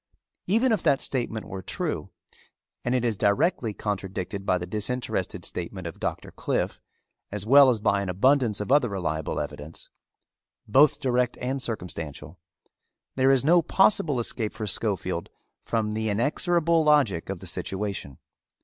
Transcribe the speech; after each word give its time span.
Even 0.47 0.71
if 0.71 0.81
that 0.81 0.99
statement 0.99 1.45
were 1.45 1.61
true, 1.61 2.09
and 2.83 2.95
it 2.95 3.05
is 3.05 3.15
directly 3.15 3.71
contradicted 3.71 4.47
by 4.47 4.57
the 4.57 4.65
disinterested 4.65 5.45
statement 5.45 5.85
of 5.85 5.99
Doctor 5.99 6.31
Cliffe 6.31 6.81
as 7.31 7.45
well 7.45 7.69
as 7.69 7.79
by 7.79 8.01
an 8.01 8.09
abundance 8.09 8.59
of 8.59 8.71
other 8.71 8.89
reliable 8.89 9.39
evidence, 9.39 9.89
both 10.67 10.99
direct 10.99 11.37
and 11.39 11.61
circumstantial, 11.61 12.39
there 13.15 13.29
is 13.29 13.45
no 13.45 13.61
possible 13.61 14.19
escape 14.19 14.53
for 14.53 14.65
Schofield 14.65 15.29
from 15.61 15.91
the 15.91 16.09
inexorable 16.09 16.83
logic 16.83 17.29
of 17.29 17.37
the 17.37 17.45
situation. 17.45 18.17